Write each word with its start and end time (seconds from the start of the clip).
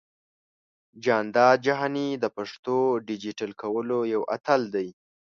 جانداد 1.03 1.57
جهاني 1.65 2.07
د 2.23 2.25
پښتو 2.37 2.77
ډىجيټل 3.07 3.51
کولو 3.61 3.99
يو 4.13 4.21
اتل 4.35 4.61
دى. 4.75 4.87